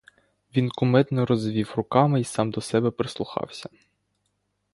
[0.55, 3.69] Він кумедно розвів руками й сам до себе прислухався.